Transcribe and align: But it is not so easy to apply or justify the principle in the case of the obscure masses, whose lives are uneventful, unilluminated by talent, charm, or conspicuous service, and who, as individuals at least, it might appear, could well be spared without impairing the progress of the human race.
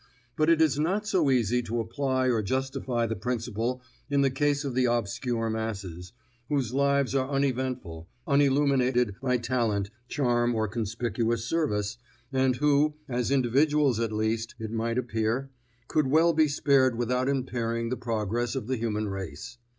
But 0.35 0.49
it 0.49 0.63
is 0.63 0.79
not 0.79 1.05
so 1.05 1.29
easy 1.29 1.61
to 1.61 1.79
apply 1.79 2.25
or 2.27 2.41
justify 2.41 3.05
the 3.05 3.15
principle 3.15 3.83
in 4.09 4.21
the 4.21 4.31
case 4.31 4.65
of 4.65 4.73
the 4.73 4.85
obscure 4.85 5.47
masses, 5.47 6.11
whose 6.49 6.73
lives 6.73 7.13
are 7.13 7.29
uneventful, 7.29 8.09
unilluminated 8.27 9.13
by 9.21 9.37
talent, 9.37 9.91
charm, 10.07 10.55
or 10.55 10.67
conspicuous 10.67 11.45
service, 11.45 11.99
and 12.33 12.55
who, 12.55 12.95
as 13.07 13.29
individuals 13.29 13.99
at 13.99 14.11
least, 14.11 14.55
it 14.57 14.71
might 14.71 14.97
appear, 14.97 15.51
could 15.87 16.07
well 16.07 16.33
be 16.33 16.47
spared 16.47 16.97
without 16.97 17.29
impairing 17.29 17.89
the 17.89 17.95
progress 17.95 18.55
of 18.55 18.65
the 18.65 18.77
human 18.77 19.07
race. 19.07 19.59